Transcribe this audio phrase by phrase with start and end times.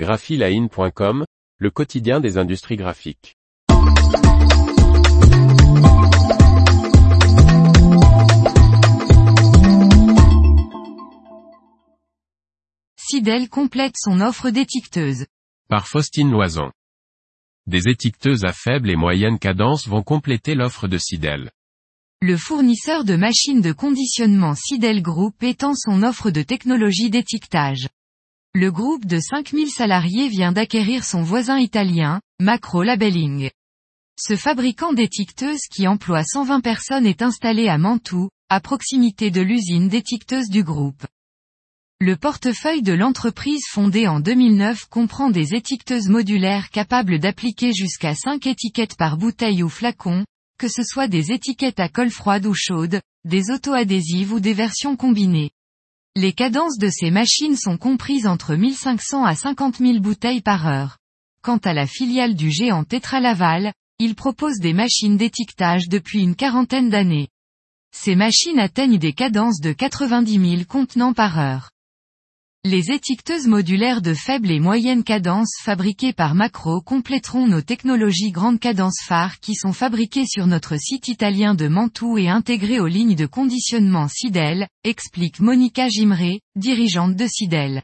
[0.00, 1.26] graphiline.com,
[1.58, 3.36] le quotidien des industries graphiques.
[12.96, 15.26] Sidel complète son offre d'étiqueteuses.
[15.68, 16.72] Par Faustine Loison.
[17.66, 21.50] Des étiqueteuses à faible et moyenne cadence vont compléter l'offre de Sidel.
[22.22, 27.86] Le fournisseur de machines de conditionnement Sidel Group étend son offre de technologie d'étiquetage.
[28.52, 33.48] Le groupe de 5000 salariés vient d'acquérir son voisin italien, Macro Labelling.
[34.18, 39.88] Ce fabricant d'étiqueteuses qui emploie 120 personnes est installé à Mantoue, à proximité de l'usine
[39.88, 41.06] d'étiqueteuses du groupe.
[42.00, 48.48] Le portefeuille de l'entreprise fondée en 2009 comprend des étiqueteuses modulaires capables d'appliquer jusqu'à 5
[48.48, 50.24] étiquettes par bouteille ou flacon,
[50.58, 54.96] que ce soit des étiquettes à colle froide ou chaude, des auto-adhésives ou des versions
[54.96, 55.52] combinées.
[56.16, 60.98] Les cadences de ces machines sont comprises entre 1500 à 50 000 bouteilles par heure.
[61.40, 66.34] Quant à la filiale du géant Tetra Laval, il propose des machines d'étiquetage depuis une
[66.34, 67.28] quarantaine d'années.
[67.94, 71.70] Ces machines atteignent des cadences de 90 000 contenants par heure.
[72.66, 78.60] Les étiqueteuses modulaires de faible et moyenne cadence fabriquées par Macro compléteront nos technologies grande
[78.60, 83.14] cadence phares qui sont fabriquées sur notre site italien de Mantoue et intégrées aux lignes
[83.14, 87.82] de conditionnement Sidel, explique Monica Gimré, dirigeante de Sidel.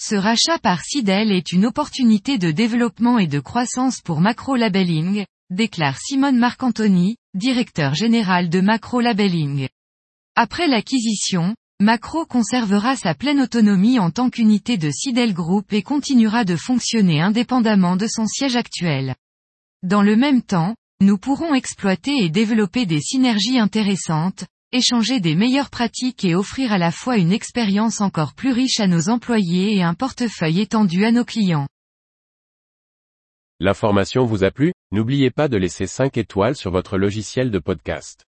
[0.00, 5.26] Ce rachat par Sidel est une opportunité de développement et de croissance pour Macro Labelling,
[5.50, 9.68] déclare Simone Marcantoni, directeur général de Macro Labelling.
[10.36, 16.44] Après l'acquisition, Macro conservera sa pleine autonomie en tant qu'unité de Sidel Group et continuera
[16.44, 19.16] de fonctionner indépendamment de son siège actuel.
[19.82, 25.68] Dans le même temps, nous pourrons exploiter et développer des synergies intéressantes, échanger des meilleures
[25.68, 29.82] pratiques et offrir à la fois une expérience encore plus riche à nos employés et
[29.82, 31.66] un portefeuille étendu à nos clients.
[33.58, 34.72] L'information vous a plu?
[34.92, 38.24] N'oubliez pas de laisser 5 étoiles sur votre logiciel de podcast.